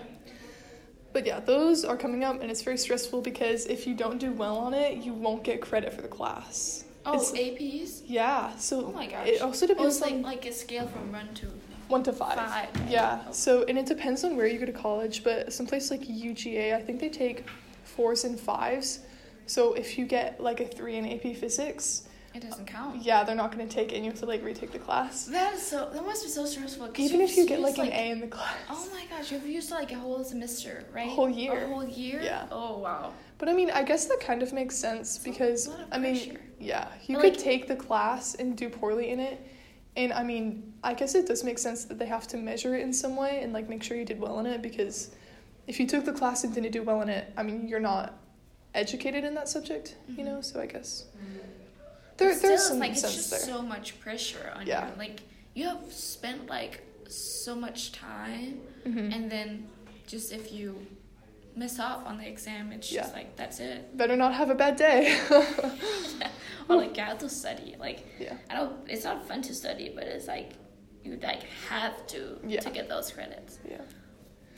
But 1.13 1.27
yeah, 1.27 1.39
those 1.39 1.85
are 1.85 1.95
coming 1.95 2.23
up, 2.23 2.41
and 2.41 2.49
it's 2.49 2.63
very 2.63 2.77
stressful 2.77 3.21
because 3.21 3.67
if 3.67 3.85
you 3.85 3.93
don't 3.93 4.17
do 4.17 4.31
well 4.31 4.57
on 4.57 4.73
it, 4.73 4.97
you 4.97 5.13
won't 5.13 5.43
get 5.43 5.61
credit 5.61 5.93
for 5.93 6.01
the 6.01 6.07
class. 6.07 6.85
Oh, 7.05 7.13
It's- 7.15 7.31
APs. 7.33 8.01
Yeah, 8.07 8.55
so 8.57 8.85
Oh 8.87 8.91
my 8.91 9.05
gosh. 9.07 9.27
it 9.27 9.41
also 9.41 9.65
Oh, 9.65 9.67
depends 9.67 9.97
it's 9.97 10.01
like 10.05 10.13
on 10.13 10.21
like 10.23 10.45
a 10.47 10.51
scale 10.51 10.87
from 10.87 11.11
one 11.11 11.31
to 11.35 11.45
one 11.89 12.01
to 12.03 12.13
five. 12.13 12.35
five. 12.37 12.69
Yeah, 12.89 13.21
Oh. 13.27 13.31
so 13.31 13.63
and 13.65 13.77
it 13.77 13.85
depends 13.85 14.23
on 14.23 14.35
where 14.37 14.47
you 14.47 14.57
go 14.57 14.65
to 14.65 14.71
college, 14.71 15.23
but 15.23 15.53
some 15.53 15.67
place 15.67 15.91
like 15.91 16.01
UGA, 16.07 16.73
I 16.73 16.81
think 16.81 16.99
they 16.99 17.09
take 17.09 17.45
fours 17.83 18.23
and 18.23 18.39
fives. 18.39 18.99
So 19.45 19.73
if 19.73 19.97
you 19.97 20.05
get 20.05 20.41
like 20.41 20.59
a 20.59 20.65
three 20.65 20.95
in 20.95 21.05
AP 21.05 21.35
Physics, 21.35 22.07
It 22.33 22.41
doesn't 22.41 22.65
count. 22.65 23.01
yeah, 23.03 23.23
they're 23.23 23.35
not 23.35 23.51
gonna 23.51 23.67
take 23.67 23.91
it, 23.91 23.95
and 23.95 24.05
you 24.05 24.11
have 24.11 24.19
to 24.21 24.25
like 24.25 24.43
retake 24.43 24.71
the 24.71 24.79
class. 24.79 25.25
That 25.25 25.53
is 25.55 25.61
so. 25.61 25.89
That 25.93 26.03
must 26.03 26.23
be 26.23 26.29
so 26.29 26.45
stressful. 26.45 26.91
Even 26.97 27.21
if 27.21 27.35
you 27.37 27.45
get 27.45 27.59
used, 27.59 27.77
like 27.77 27.87
an 27.87 27.93
A 27.93 28.11
in 28.11 28.19
the 28.21 28.27
class. 28.27 28.55
Oh 28.69 28.87
my 28.93 29.05
gosh, 29.15 29.31
you've 29.31 29.45
used 29.45 29.69
like 29.71 29.91
a 29.91 29.95
whole 29.95 30.23
semester, 30.23 30.85
right? 30.93 31.09
whole 31.09 31.29
year. 31.29 31.65
A 31.65 31.67
whole 31.67 31.85
year. 31.85 32.21
Yeah. 32.21 32.47
Oh 32.51 32.77
wow. 32.79 33.13
But 33.37 33.49
I 33.49 33.53
mean, 33.53 33.69
I 33.71 33.83
guess 33.83 34.05
that 34.05 34.19
kind 34.21 34.41
of 34.41 34.53
makes 34.53 34.75
sense 34.75 35.15
It's 35.15 35.23
because 35.23 35.69
I 35.91 35.97
mean, 35.99 36.37
yeah, 36.59 36.87
you 37.07 37.15
But, 37.17 37.21
could 37.23 37.33
like- 37.33 37.43
take 37.43 37.67
the 37.67 37.75
class 37.75 38.35
and 38.35 38.55
do 38.55 38.69
poorly 38.69 39.09
in 39.09 39.19
it. 39.19 39.39
And 39.95 40.11
I 40.13 40.23
mean, 40.23 40.73
I 40.83 40.93
guess 40.95 41.13
it 41.13 41.27
does 41.27 41.43
make 41.43 41.59
sense 41.59 41.85
that 41.85 41.99
they 41.99 42.07
have 42.07 42.25
to 42.29 42.37
measure 42.37 42.73
it 42.75 42.81
in 42.81 42.91
some 42.93 43.15
way 43.15 43.41
and 43.43 43.53
like 43.53 43.69
make 43.69 43.83
sure 43.83 43.95
you 43.95 44.05
did 44.05 44.19
well 44.19 44.39
in 44.39 44.47
it 44.47 44.61
because 44.63 45.11
if 45.67 45.79
you 45.79 45.85
took 45.85 46.03
the 46.05 46.13
class 46.13 46.43
and 46.43 46.51
didn't 46.55 46.71
do 46.71 46.81
well 46.81 47.01
in 47.01 47.09
it, 47.09 47.31
I 47.37 47.43
mean, 47.43 47.67
you're 47.67 47.79
not 47.79 48.17
educated 48.73 49.23
in 49.23 49.33
that 49.35 49.47
subject, 49.49 49.95
you 50.07 50.15
Mhm. 50.23 50.25
know? 50.25 50.41
So 50.41 50.59
I 50.59 50.65
guess 50.65 51.05
there 52.17 52.29
But 52.29 52.37
still, 52.37 52.49
there's 52.49 52.63
some 52.67 52.79
like 52.79 52.91
it's 52.91 53.01
just 53.01 53.29
there. 53.31 53.39
so 53.39 53.61
much 53.61 53.99
pressure 53.99 54.51
on 54.55 54.65
Yeah. 54.67 54.89
you. 54.89 54.95
Like 54.97 55.21
you 55.53 55.65
have 55.67 55.91
spent 55.93 56.47
like 56.47 56.81
so 57.07 57.55
much 57.55 57.91
time, 57.91 58.61
Mhm. 58.85 59.13
and 59.15 59.31
then 59.31 59.69
just 60.07 60.31
if 60.31 60.51
you 60.51 60.85
miss 61.55 61.77
up 61.79 62.05
on 62.07 62.17
the 62.17 62.27
exam, 62.27 62.71
it's 62.71 62.89
just 62.89 63.13
like 63.13 63.35
that's 63.35 63.59
it. 63.59 63.95
Better 63.95 64.15
not 64.15 64.33
have 64.33 64.49
a 64.49 64.55
bad 64.55 64.75
day. 64.75 65.19
or 66.69 66.75
like 66.77 66.95
you 66.97 67.03
have 67.03 67.19
to 67.19 67.29
study. 67.29 67.75
Like 67.79 68.05
yeah. 68.19 68.37
I 68.49 68.55
don't. 68.55 68.75
It's 68.89 69.03
not 69.03 69.27
fun 69.27 69.41
to 69.43 69.53
study, 69.53 69.91
but 69.93 70.05
it's 70.05 70.27
like 70.27 70.53
you 71.03 71.19
like 71.21 71.43
have 71.69 72.07
to 72.07 72.39
Yeah. 72.47 72.61
to 72.61 72.69
get 72.71 72.87
those 72.89 73.11
credits. 73.11 73.59
Yeah. 73.69 73.81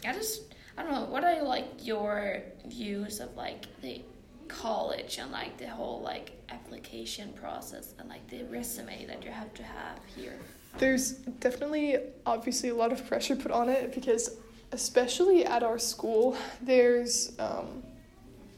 I 0.07 0.13
just 0.13 0.53
I 0.77 0.83
don't 0.83 0.91
know. 0.91 1.05
What 1.05 1.23
are 1.23 1.41
like 1.43 1.67
your 1.79 2.41
views 2.65 3.19
of 3.19 3.35
like 3.35 3.65
the 3.81 4.01
college 4.47 5.17
and 5.17 5.31
like 5.31 5.57
the 5.57 5.67
whole 5.67 6.01
like 6.01 6.31
application 6.49 7.33
process 7.33 7.93
and 7.99 8.09
like 8.09 8.27
the 8.29 8.43
resume 8.43 9.05
that 9.05 9.23
you 9.23 9.31
have 9.31 9.53
to 9.55 9.63
have 9.63 9.99
here? 10.15 10.37
There's 10.77 11.11
definitely 11.11 11.97
obviously 12.25 12.69
a 12.69 12.75
lot 12.75 12.91
of 12.91 13.07
pressure 13.07 13.35
put 13.35 13.51
on 13.51 13.69
it 13.69 13.95
because, 13.95 14.37
especially 14.73 15.45
at 15.45 15.63
our 15.63 15.79
school, 15.79 16.35
there's, 16.61 17.31
um, 17.39 17.81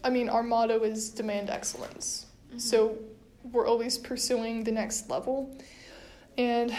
I 0.04 0.10
mean, 0.10 0.28
our 0.28 0.42
motto 0.42 0.82
is 0.82 1.10
demand 1.10 1.50
excellence. 1.52 2.26
So 2.58 2.98
we're 3.52 3.68
always 3.68 4.00
pursuing 4.00 4.64
the 4.64 4.72
next 4.72 5.10
level. 5.12 5.56
And 6.40 6.76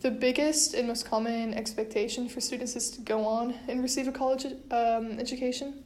the 0.00 0.10
biggest 0.10 0.74
and 0.74 0.88
most 0.88 1.06
common 1.08 1.54
expectation 1.54 2.28
for 2.28 2.40
students 2.40 2.74
is 2.74 2.90
to 2.90 3.00
go 3.02 3.24
on 3.26 3.54
and 3.68 3.82
receive 3.82 4.08
a 4.08 4.12
college 4.12 4.46
um, 4.70 5.18
education. 5.18 5.84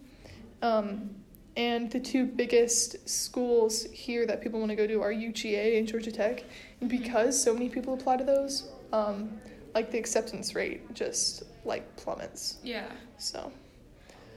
Um, 0.62 1.11
and 1.56 1.90
the 1.90 2.00
two 2.00 2.26
biggest 2.26 3.09
schools 3.09 3.85
here 3.92 4.26
that 4.26 4.40
people 4.40 4.59
want 4.59 4.71
to 4.71 4.76
go 4.76 4.87
to 4.87 5.00
are 5.00 5.12
UGA 5.12 5.78
and 5.78 5.87
Georgia 5.87 6.11
Tech. 6.11 6.44
And 6.80 6.90
because 6.90 7.40
so 7.40 7.52
many 7.52 7.68
people 7.68 7.94
apply 7.94 8.16
to 8.16 8.25
those, 8.25 8.71
um, 8.92 9.40
like 9.75 9.90
the 9.90 9.99
acceptance 9.99 10.54
rate 10.54 10.92
just 10.94 11.44
like 11.64 11.97
plummets. 11.97 12.59
Yeah. 12.62 12.87
So 13.18 13.52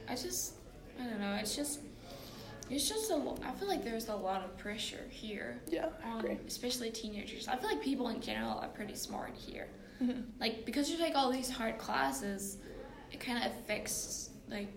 I 0.07 0.15
just, 0.15 0.53
I 1.00 1.05
don't 1.05 1.19
know. 1.19 1.38
It's 1.39 1.55
just, 1.55 1.79
it's 2.69 2.88
just 2.89 3.09
a. 3.12 3.15
I 3.43 3.51
feel 3.51 3.67
like 3.67 3.83
there's 3.83 4.07
a 4.09 4.15
lot 4.15 4.43
of 4.43 4.57
pressure 4.57 5.05
here 5.09 5.59
yeah, 5.67 5.88
I 6.03 6.09
on, 6.09 6.19
agree. 6.19 6.38
especially 6.47 6.91
teenagers. 6.91 7.47
I 7.47 7.55
feel 7.57 7.69
like 7.69 7.81
people 7.81 8.09
in 8.09 8.21
general 8.21 8.57
are 8.59 8.67
pretty 8.69 8.95
smart 8.95 9.33
here. 9.36 9.67
Mhm. 10.01 10.24
Like 10.39 10.65
because 10.65 10.89
you 10.89 10.97
take 10.97 11.15
all 11.15 11.31
these 11.31 11.50
hard 11.50 11.77
classes, 11.77 12.57
it 13.12 13.19
kind 13.19 13.38
of 13.43 13.51
affects 13.51 14.29
like 14.50 14.67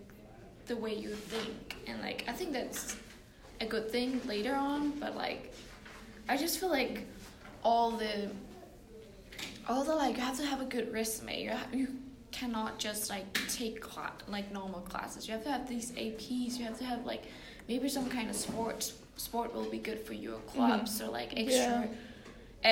the 0.67 0.75
way 0.77 0.95
you 0.95 1.09
think, 1.15 1.75
and 1.87 2.01
like 2.01 2.23
I 2.27 2.31
think 2.33 2.53
that's 2.53 2.95
a 3.59 3.65
good 3.65 3.91
thing 3.91 4.21
later 4.25 4.55
on. 4.55 4.91
But 4.99 5.15
like, 5.15 5.53
I 6.29 6.37
just 6.37 6.59
feel 6.59 6.69
like 6.69 7.05
all 7.63 7.91
the, 7.91 8.29
all 9.67 9.83
the 9.83 9.95
like 9.95 10.15
you 10.17 10.21
have 10.23 10.37
to 10.37 10.45
have 10.45 10.61
a 10.61 10.65
good 10.65 10.91
resume. 10.91 11.43
You 11.43 11.51
ha- 11.51 11.67
you 11.73 11.87
cannot 12.31 12.79
just 12.79 13.09
like 13.09 13.25
take 13.49 13.81
cla- 13.81 14.13
like 14.27 14.51
normal 14.51 14.81
classes. 14.81 15.27
You 15.27 15.33
have 15.33 15.43
to 15.43 15.51
have 15.51 15.67
these 15.67 15.91
APs. 15.91 16.57
You 16.57 16.65
have 16.65 16.77
to 16.79 16.85
have 16.85 17.05
like 17.05 17.23
maybe 17.71 17.87
some 17.87 18.09
kind 18.09 18.29
of 18.29 18.35
sports. 18.35 18.93
Sport 19.15 19.53
will 19.55 19.69
be 19.69 19.77
good 19.77 19.99
for 20.07 20.13
your 20.13 20.39
clubs 20.51 21.01
or 21.01 21.07
like 21.19 21.29
extra 21.37 21.77
Yeah. 21.81 21.87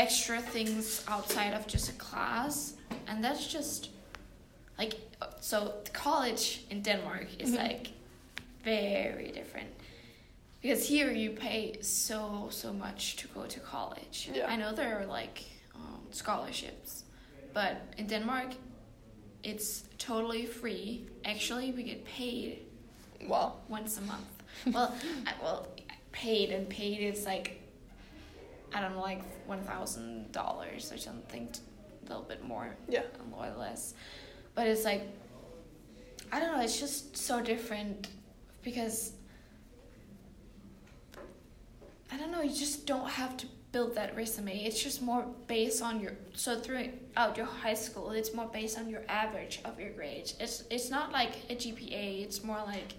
extra 0.06 0.38
things 0.56 1.04
outside 1.08 1.54
of 1.58 1.62
just 1.74 1.88
a 1.90 1.98
class 2.08 2.74
and 3.08 3.24
that's 3.26 3.46
just 3.58 3.82
like 4.82 4.94
so 5.52 5.58
college 6.06 6.44
in 6.72 6.78
denmark 6.90 7.28
is 7.44 7.50
Mhm. 7.52 7.58
like 7.66 7.86
very 8.64 9.30
different 9.40 9.72
because 10.62 10.82
here 10.94 11.12
you 11.24 11.30
pay 11.48 11.62
so 11.82 12.20
so 12.62 12.70
much 12.86 13.02
to 13.22 13.26
go 13.38 13.44
to 13.56 13.60
college 13.76 14.18
Yeah. 14.34 14.54
i 14.54 14.56
know 14.62 14.72
there 14.80 14.94
are 15.00 15.08
like 15.22 15.38
um, 15.80 16.02
scholarships 16.22 16.92
but 17.58 17.74
in 18.00 18.06
denmark 18.14 18.50
it's 19.52 19.70
totally 20.10 20.46
free 20.60 20.86
actually 21.34 21.68
we 21.78 21.82
get 21.92 22.02
paid 22.20 22.50
Wow. 23.34 23.48
once 23.78 23.94
a 23.98 24.06
month. 24.14 24.32
well, 24.72 24.96
I, 25.26 25.34
well, 25.42 25.68
paid 26.12 26.50
and 26.52 26.68
paid 26.70 27.00
is 27.02 27.26
like 27.26 27.62
I 28.74 28.82
don't 28.82 28.94
know, 28.96 29.02
like 29.02 29.24
one 29.48 29.62
thousand 29.62 30.32
dollars 30.32 30.92
or 30.92 30.98
something, 30.98 31.48
a 32.06 32.10
little 32.10 32.24
bit 32.24 32.44
more, 32.44 32.76
Yeah. 32.88 33.04
a 33.20 33.42
little 33.42 33.60
less. 33.60 33.94
But 34.56 34.68
it's 34.68 34.84
like 34.86 35.04
I 36.32 36.40
don't 36.40 36.56
know. 36.56 36.62
It's 36.64 36.80
just 36.80 37.18
so 37.18 37.42
different 37.42 38.08
because 38.64 39.14
I 42.12 42.18
don't 42.18 42.32
know. 42.32 42.42
You 42.42 42.54
just 42.56 42.86
don't 42.86 43.10
have 43.10 43.38
to 43.38 43.46
build 43.72 43.96
that 43.96 44.16
resume. 44.16 44.64
It's 44.66 44.82
just 44.82 45.02
more 45.02 45.26
based 45.48 45.82
on 45.82 46.00
your 46.00 46.14
so 46.34 46.60
throughout 46.60 47.38
your 47.38 47.46
high 47.46 47.74
school. 47.76 48.12
It's 48.12 48.34
more 48.34 48.48
based 48.48 48.78
on 48.80 48.90
your 48.90 49.04
average 49.08 49.62
of 49.66 49.80
your 49.80 49.92
grades. 49.92 50.36
It's 50.40 50.64
it's 50.70 50.90
not 50.90 51.12
like 51.12 51.32
a 51.50 51.56
GPA. 51.56 52.24
It's 52.24 52.44
more 52.44 52.62
like 52.66 52.94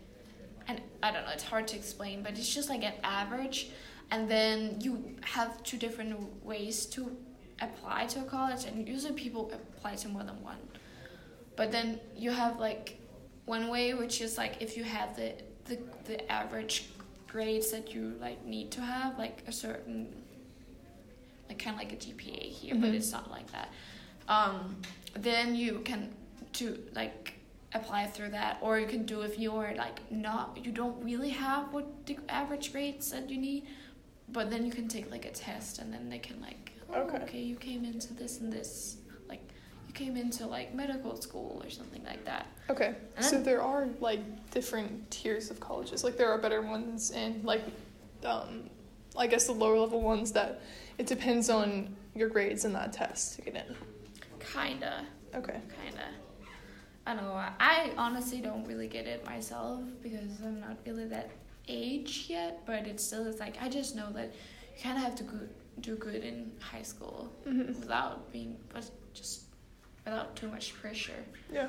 and 0.71 0.81
I 1.03 1.11
don't 1.13 1.25
know, 1.27 1.33
it's 1.33 1.45
hard 1.55 1.67
to 1.69 1.77
explain, 1.77 2.23
but 2.23 2.33
it's 2.39 2.53
just 2.59 2.69
like 2.69 2.85
an 2.85 2.95
average, 3.03 3.71
and 4.13 4.29
then 4.35 4.57
you 4.81 4.93
have 5.23 5.51
two 5.65 5.77
different 5.85 6.13
ways 6.45 6.87
to 6.95 7.17
apply 7.61 8.07
to 8.07 8.21
a 8.21 8.25
college, 8.25 8.65
and 8.67 8.87
usually 8.89 9.15
people 9.15 9.51
apply 9.53 9.95
to 9.97 10.09
more 10.09 10.23
than 10.23 10.41
one. 10.43 10.59
But 11.57 11.73
then 11.73 12.01
you 12.17 12.31
have 12.31 12.59
like 12.59 12.99
one 13.47 13.69
way, 13.69 13.95
which 13.95 14.21
is 14.21 14.39
like 14.39 14.55
if 14.61 14.77
you 14.77 14.85
have 14.85 15.17
the 15.17 15.35
the, 15.67 15.79
the 16.05 16.33
average 16.33 16.77
grades 17.29 17.71
that 17.71 17.95
you 17.95 18.15
like 18.21 18.45
need 18.45 18.71
to 18.73 18.81
have, 18.81 19.19
like 19.19 19.43
a 19.47 19.53
certain, 19.53 19.99
like 21.49 21.59
kind 21.59 21.75
of 21.77 21.83
like 21.83 21.93
a 21.93 21.97
GPA 21.97 22.43
here, 22.61 22.75
but 22.75 22.91
Mhm. 22.91 22.95
it's 22.95 23.13
not 23.13 23.31
like 23.31 23.49
that. 23.53 23.69
Um, 24.29 24.77
then 25.15 25.55
you 25.55 25.81
can 25.85 26.13
to 26.55 26.65
like 26.95 27.35
apply 27.75 28.07
through 28.07 28.31
that 28.31 28.59
or 28.61 28.79
you 28.81 28.87
can 28.87 29.05
do 29.05 29.21
if 29.23 29.39
you're 29.39 29.73
like 29.77 29.99
not 30.11 30.59
you 30.65 30.73
don't 30.73 31.01
really 31.05 31.31
have 31.31 31.73
what 31.73 31.87
the 32.07 32.19
average 32.29 32.73
grades 32.73 33.11
that 33.13 33.31
you 33.31 33.39
need 33.39 33.67
but 34.31 34.51
then 34.51 34.65
you 34.67 34.73
can 34.73 34.89
take 34.89 35.11
like 35.11 35.25
a 35.25 35.31
test 35.31 35.79
and 35.79 35.93
then 35.93 36.09
they 36.09 36.19
can 36.19 36.41
like 36.41 36.73
oh, 36.93 37.03
Okay. 37.03 37.19
okay 37.19 37.39
you 37.41 37.57
came 37.57 37.85
into 37.85 38.13
this 38.15 38.41
and 38.41 38.53
this 38.53 38.97
like 39.29 39.43
you 39.87 39.95
came 39.95 40.17
into 40.17 40.47
like 40.47 40.75
medical 40.75 41.15
school 41.21 41.61
or 41.65 41.71
something 41.71 42.03
like 42.05 42.25
that 42.25 42.47
Okay. 42.71 42.95
And 43.17 43.25
So 43.25 43.41
there 43.41 43.63
are 43.63 43.89
like 44.01 44.21
different 44.53 45.11
tiers 45.11 45.51
of 45.51 45.59
colleges. 45.59 46.05
Like 46.05 46.17
there 46.17 46.31
are 46.31 46.39
better 46.39 46.63
ones 46.63 47.11
and 47.11 47.45
like 47.45 47.65
um 48.25 48.71
I 49.17 49.27
guess 49.27 49.47
the 49.47 49.53
lower 49.53 49.77
level 49.79 50.01
ones 50.01 50.31
that 50.33 50.61
it 50.99 51.07
depends 51.09 51.51
on 51.51 51.97
your 52.15 52.29
grades 52.29 52.65
in 52.65 52.73
that 52.75 52.93
test 52.93 53.35
to 53.37 53.43
get 53.43 53.57
in. 53.57 53.77
kinda 54.39 55.05
Okay. 55.35 55.61
kinda 55.85 56.05
I 57.07 57.15
don't 57.15 57.25
know 57.25 57.33
I 57.59 57.93
honestly 57.97 58.41
don't 58.41 58.65
really 58.67 58.87
get 58.89 59.07
it 59.07 59.25
myself 59.25 59.81
because 60.03 60.41
I'm 60.45 60.61
not 60.61 60.77
really 60.87 61.07
that 61.07 61.31
age 61.69 62.27
yet 62.29 62.61
but 62.67 62.87
it 62.87 63.01
still 63.01 63.27
is 63.27 63.41
like 63.41 63.57
I 63.63 63.69
just 63.69 63.97
know 63.97 64.11
that 64.13 64.33
you 64.77 64.83
kind 64.83 64.97
of 64.99 65.05
have 65.05 65.15
to 65.17 65.25
go, 65.25 65.39
do 65.81 65.97
good 65.97 66.23
in 66.25 66.53
high 66.61 66.83
school 66.83 67.33
Mhm. 67.47 67.79
without 67.81 68.31
being 68.33 68.57
but 68.73 68.89
just 69.15 69.43
without 70.05 70.37
too 70.37 70.49
much 70.49 70.75
pressure 70.75 71.25
Yeah. 71.53 71.69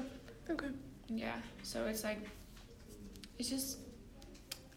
Okay. 0.50 0.68
yeah 1.08 1.36
so 1.64 1.86
it's 1.86 2.04
like 2.04 2.20
it's 3.40 3.50
just 3.50 3.78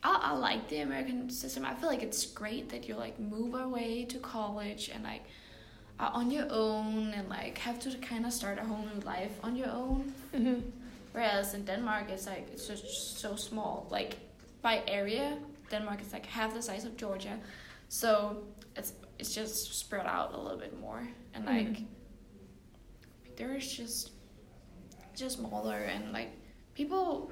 I, 0.02 0.18
I 0.30 0.32
like 0.37 0.68
the 0.68 0.80
american 0.80 1.30
system 1.30 1.64
i 1.64 1.75
feel 1.75 1.88
like 1.88 2.02
it's 2.02 2.26
great 2.26 2.68
that 2.70 2.87
you 2.88 2.94
like 2.94 3.18
move 3.18 3.54
away 3.54 4.04
to 4.06 4.18
college 4.18 4.90
and 4.94 5.02
like 5.04 5.23
are 5.99 6.11
on 6.13 6.31
your 6.31 6.47
own 6.51 7.13
and 7.15 7.29
like 7.29 7.57
have 7.59 7.79
to 7.79 7.97
kind 7.99 8.27
of 8.27 8.33
start 8.33 8.59
a 8.59 8.65
whole 8.65 8.85
new 8.95 9.01
life 9.03 9.33
on 9.43 9.55
your 9.57 9.71
own 9.71 10.13
Mhm. 10.33 10.63
whereas 11.13 11.55
in 11.55 11.65
denmark 11.65 12.11
it's 12.11 12.27
like 12.27 12.49
it's 12.53 12.67
just 12.67 13.19
so 13.19 13.37
small 13.37 13.87
like 13.91 14.17
by 14.63 14.83
area 14.89 15.39
denmark 15.71 16.01
is 16.01 16.13
like 16.13 16.27
half 16.27 16.53
the 16.55 16.63
size 16.63 16.85
of 16.85 16.97
georgia 16.97 17.39
so 17.89 18.43
it's 18.77 18.93
it's 19.21 19.33
just 19.35 19.75
spread 19.75 20.07
out 20.07 20.35
a 20.35 20.41
little 20.41 20.59
bit 20.59 20.79
more 20.81 21.07
and 21.35 21.45
like 21.47 21.69
Mhm. 21.79 21.87
there's 23.37 23.71
just 23.71 24.11
just 25.15 25.39
smaller 25.39 25.77
and 25.95 26.13
like 26.13 26.31
people 26.75 27.31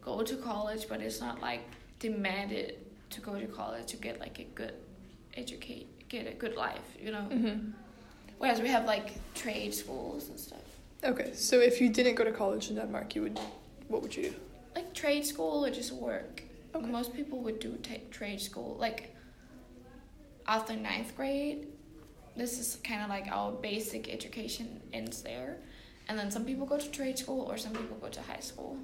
go 0.00 0.22
to 0.22 0.36
college 0.36 0.88
but 0.88 1.00
it's 1.00 1.20
not 1.20 1.40
like 1.40 1.62
demanded 1.98 2.76
to 3.10 3.20
go 3.20 3.38
to 3.40 3.46
college 3.46 3.86
to 3.86 3.96
get 3.96 4.20
like 4.20 4.38
a 4.38 4.44
good 4.54 4.74
educate 5.36 5.86
get 6.08 6.26
a 6.28 6.32
good 6.34 6.54
life 6.54 6.88
you 7.00 7.10
know 7.10 7.26
Mhm. 7.30 7.72
Whereas 8.44 8.60
we 8.60 8.68
have 8.68 8.84
like 8.94 9.08
trade 9.34 9.72
schools 9.74 10.28
and 10.30 10.38
stuff 10.38 10.60
Okay. 11.12 11.30
So 11.34 11.60
if 11.60 11.80
you 11.82 11.88
didn't 11.90 12.14
go 12.14 12.24
to 12.24 12.32
college 12.32 12.70
in 12.70 12.76
Denmark, 12.76 13.14
you 13.14 13.22
would 13.22 13.38
what 13.88 14.00
would 14.02 14.14
you 14.16 14.22
do? 14.30 14.34
like 14.76 14.88
trade 14.94 15.24
school 15.32 15.64
or 15.66 15.70
just 15.80 15.92
work 15.92 16.42
Okay. 16.74 16.86
most 16.98 17.10
people 17.18 17.38
would 17.44 17.58
do 17.60 17.70
ta- 17.88 18.06
trade 18.18 18.40
school 18.40 18.70
like 18.86 19.00
after 20.46 20.74
ninth 20.76 21.10
grade 21.16 21.60
this 22.36 22.58
is 22.58 22.68
kind 22.88 23.00
of 23.04 23.08
like 23.16 23.26
our 23.38 23.52
basic 23.52 24.02
education 24.18 24.66
ends 24.92 25.22
there 25.22 25.56
and 26.08 26.18
then 26.18 26.30
some 26.30 26.44
people 26.44 26.66
go 26.66 26.78
to 26.78 26.90
trade 26.90 27.18
school 27.18 27.42
or 27.50 27.56
some 27.56 27.72
people 27.72 27.96
go 28.00 28.08
to 28.08 28.22
high 28.32 28.40
school 28.50 28.76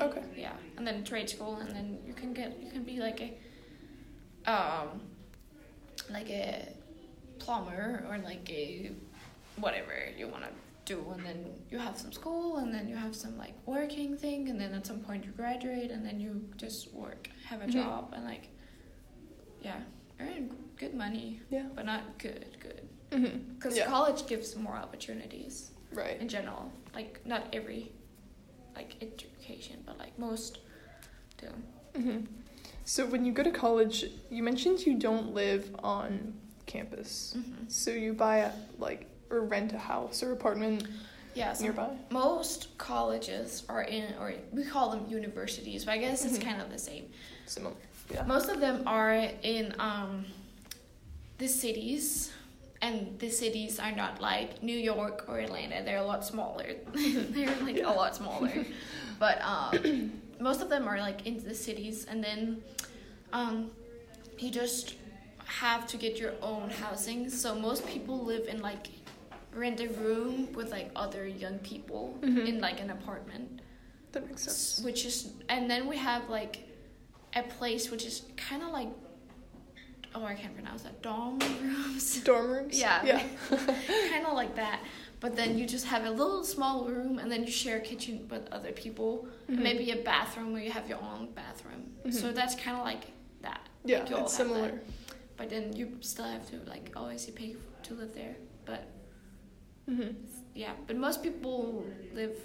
Okay. 0.00 0.22
yeah 0.36 0.56
and 0.76 0.86
then 0.86 1.02
trade 1.04 1.28
school 1.34 1.56
and 1.56 1.70
then 1.76 1.98
you 2.06 2.14
can 2.14 2.32
get 2.32 2.48
you 2.64 2.70
can 2.70 2.84
be 2.92 2.96
like 3.08 3.20
a 3.28 3.30
um 4.54 4.88
like 6.10 6.30
a 6.30 6.68
plumber 7.44 8.04
or 8.08 8.18
like 8.18 8.48
a 8.50 8.90
whatever 9.56 9.92
you 10.16 10.28
want 10.28 10.44
to 10.44 10.50
do, 10.94 10.98
and 11.14 11.24
then 11.24 11.44
you 11.70 11.78
have 11.78 11.96
some 11.98 12.12
school, 12.12 12.56
and 12.58 12.72
then 12.74 12.88
you 12.88 12.96
have 12.96 13.14
some 13.14 13.36
like 13.38 13.54
working 13.66 14.16
thing, 14.16 14.48
and 14.48 14.60
then 14.60 14.72
at 14.74 14.86
some 14.86 15.00
point 15.00 15.24
you 15.24 15.30
graduate, 15.32 15.90
and 15.90 16.04
then 16.04 16.18
you 16.20 16.30
just 16.56 16.92
work, 16.92 17.28
have 17.48 17.60
a 17.62 17.66
Mhm. 17.66 17.72
job, 17.72 18.12
and 18.14 18.24
like, 18.24 18.48
yeah, 19.62 19.80
earn 20.20 20.50
good 20.76 20.94
money, 20.94 21.40
Yeah. 21.50 21.66
but 21.74 21.84
not 21.86 22.18
good, 22.18 22.56
good. 22.60 22.88
Mm-hmm. 23.10 23.54
Because 23.54 23.76
Yeah. 23.76 23.86
college 23.86 24.26
gives 24.26 24.56
more 24.56 24.74
opportunities 24.76 25.70
Right. 25.92 26.18
in 26.20 26.28
general. 26.28 26.72
Like 26.94 27.24
not 27.26 27.42
every, 27.52 27.92
like 28.74 28.96
education, 29.02 29.82
but 29.86 29.98
like 29.98 30.18
most 30.18 30.58
do. 31.38 31.48
hmm 31.94 32.20
So 32.84 33.06
when 33.06 33.24
you 33.24 33.32
go 33.32 33.42
to 33.44 33.50
college, 33.52 34.06
you 34.30 34.42
mentioned 34.42 34.84
you 34.86 34.94
don't 34.98 35.32
live 35.34 35.70
on 35.84 36.34
campus. 36.76 37.34
Mm-hmm. 37.36 37.64
So 37.68 37.90
you 37.90 38.12
buy 38.14 38.36
a 38.48 38.52
like 38.78 39.06
or 39.30 39.40
rent 39.42 39.72
a 39.72 39.78
house 39.78 40.22
or 40.22 40.32
apartment 40.32 40.86
Yeah. 41.34 41.52
So 41.54 41.64
nearby. 41.64 41.90
most 42.10 42.76
colleges 42.78 43.62
are 43.68 43.82
in, 43.96 44.06
or 44.20 44.34
we 44.52 44.64
call 44.64 44.90
them 44.90 45.04
universities, 45.08 45.84
but 45.86 45.92
I 45.92 45.98
guess 45.98 46.24
it's 46.26 46.38
Mhm. 46.38 46.42
kind 46.48 46.60
of 46.62 46.68
the 46.70 46.78
same. 46.78 47.04
Similar. 47.46 47.74
Yeah. 48.10 48.24
Most 48.26 48.48
of 48.54 48.58
them 48.60 48.76
are 48.86 49.14
in 49.54 49.74
um, 49.78 50.24
the 51.38 51.48
cities, 51.48 52.30
and 52.82 53.18
the 53.18 53.30
cities 53.30 53.78
are 53.78 53.92
not 54.02 54.20
like 54.20 54.62
New 54.62 54.76
York 54.92 55.24
or 55.28 55.38
Atlanta. 55.38 55.82
They're 55.86 56.04
a 56.06 56.10
lot 56.14 56.22
smaller. 56.24 56.68
They're 57.34 57.56
like 57.68 57.76
Yeah. 57.78 57.92
a 57.92 57.94
lot 58.02 58.12
smaller. 58.16 58.52
but 59.24 59.36
um, 59.54 60.12
most 60.40 60.60
of 60.64 60.68
them 60.68 60.84
are 60.90 60.98
like 61.08 61.26
in 61.26 61.34
the 61.50 61.54
cities, 61.54 62.04
and 62.10 62.22
then 62.22 62.40
um, 63.32 63.70
you 64.38 64.50
just 64.50 64.96
have 65.60 65.86
to 65.88 65.96
get 65.96 66.18
your 66.18 66.32
own 66.40 66.70
housing. 66.70 67.28
So 67.28 67.54
most 67.54 67.86
people 67.86 68.18
live 68.24 68.46
in 68.48 68.60
like 68.62 68.88
rent 69.54 69.80
a 69.80 69.88
room 69.88 70.50
with 70.54 70.70
like 70.70 70.90
other 70.96 71.26
young 71.26 71.58
people 71.58 72.18
Mhm. 72.22 72.46
in 72.48 72.60
like 72.60 72.80
an 72.80 72.90
apartment 72.90 73.60
That 74.12 74.26
makes 74.26 74.42
sense. 74.44 74.80
which 74.86 75.04
is 75.04 75.16
and 75.50 75.68
then 75.70 75.86
we 75.92 75.96
have 75.98 76.22
like 76.30 76.54
a 77.36 77.42
place 77.42 77.90
which 77.90 78.06
is 78.06 78.22
kind 78.36 78.62
of 78.62 78.70
like 78.70 78.88
oh 80.14 80.24
i 80.24 80.34
can't 80.34 80.54
pronounce 80.54 80.82
that 80.84 81.02
dorm 81.02 81.38
rooms 81.38 82.20
Dorm 82.24 82.50
rooms. 82.50 82.80
Yeah. 82.80 83.04
Yeah. 83.04 83.22
kind 84.10 84.24
of 84.26 84.32
like 84.42 84.54
that 84.56 84.80
but 85.20 85.36
then 85.36 85.58
you 85.58 85.66
just 85.66 85.84
have 85.86 86.04
a 86.06 86.10
little 86.10 86.44
small 86.44 86.84
room 86.86 87.18
and 87.18 87.30
then 87.30 87.44
you 87.44 87.50
share 87.50 87.76
a 87.76 87.80
kitchen 87.80 88.26
with 88.30 88.44
other 88.52 88.72
people 88.72 89.26
Mhm. 89.50 89.58
maybe 89.68 89.90
a 89.90 89.96
bathroom 89.96 90.52
where 90.54 90.62
you 90.62 90.70
have 90.78 90.88
your 90.88 91.00
own 91.10 91.28
bathroom 91.34 91.82
so 92.10 92.28
Mhm. 92.30 92.34
that's 92.34 92.54
kind 92.54 92.76
of 92.78 92.84
like 92.84 93.04
that 93.42 93.68
Yeah. 93.84 94.04
It's 94.20 94.32
similar. 94.34 94.70
that. 94.70 94.84
But 95.36 95.50
then 95.50 95.74
you 95.76 95.96
still 96.00 96.24
have 96.26 96.48
to 96.50 96.56
like 96.70 96.92
always 96.96 97.26
pay 97.30 97.56
to 97.82 97.94
live 97.94 98.14
there 98.14 98.36
but 98.64 98.86
hmm 99.88 100.08
yeah 100.54 100.72
but 100.86 100.96
most 100.96 101.22
people 101.22 101.84
live 102.14 102.36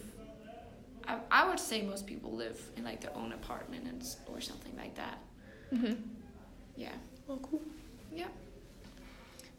I, 1.08 1.20
I 1.32 1.48
would 1.50 1.60
say 1.60 1.82
most 1.84 2.08
people 2.08 2.32
live 2.32 2.60
in 2.76 2.84
like 2.84 3.02
their 3.02 3.16
own 3.16 3.34
apartment 3.34 3.86
and, 3.88 4.02
s- 4.02 4.18
or 4.28 4.42
something 4.42 4.76
like 4.78 4.96
that 4.96 5.18
hmm 5.70 5.94
yeah 6.76 6.96
Well, 7.28 7.40
cool. 7.50 7.62
yeah 8.12 8.28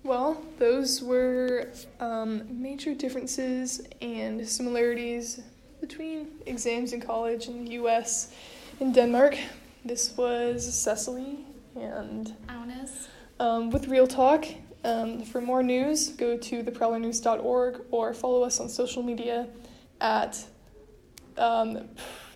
Well, 0.05 0.41
those 0.59 1.03
were 1.03 1.69
um, 2.01 2.43
major 2.63 2.95
differences 2.95 3.83
and 4.01 4.47
similarities 4.49 5.41
between 5.81 6.29
exams 6.47 6.93
in 6.93 7.01
college 7.01 7.47
in 7.49 7.65
the 7.65 7.73
U.S. 7.83 8.33
and 8.81 8.95
Denmark. 8.95 9.37
This 9.85 10.17
was 10.17 10.65
Cecily, 10.75 11.39
and 11.77 12.35
Agnes. 12.49 13.09
Um, 13.41 13.71
with 13.71 13.89
Real 13.89 14.07
Talk. 14.07 14.47
Um, 14.85 15.23
for 15.23 15.41
more 15.41 15.63
news, 15.63 16.09
go 16.09 16.37
to 16.37 16.63
theprowlernews.org 16.63 17.81
or 17.91 18.15
follow 18.15 18.43
us 18.43 18.61
on 18.61 18.69
social 18.69 19.03
media 19.03 19.49
at 20.01 20.43
um, 21.37 21.89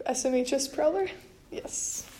SMHS 0.08 0.72
Prowler. 0.74 1.08
Yes. 1.50 2.12